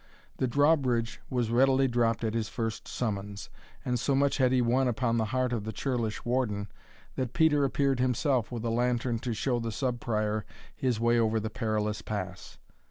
The 0.37 0.47
drawbridge 0.47 1.21
was 1.29 1.51
readily 1.51 1.87
dropped 1.87 2.23
at 2.23 2.33
his 2.33 2.49
first 2.49 2.87
summons; 2.87 3.51
and 3.85 3.99
so 3.99 4.15
much 4.15 4.37
had 4.37 4.51
he 4.51 4.59
won 4.59 4.87
upon 4.87 5.17
the 5.17 5.25
heart 5.25 5.53
of 5.53 5.63
the 5.63 5.71
churlish 5.71 6.25
warden, 6.25 6.71
that 7.13 7.33
Peter 7.33 7.63
appeared 7.63 7.99
himself 7.99 8.51
with 8.51 8.65
a 8.65 8.71
lantern 8.71 9.19
to 9.19 9.35
show 9.35 9.59
the 9.59 9.71
Sub 9.71 9.99
Prior 9.99 10.43
his 10.75 10.99
way 10.99 11.19
over 11.19 11.39
the 11.39 11.51
perilous 11.51 12.01
pass. 12.01 12.57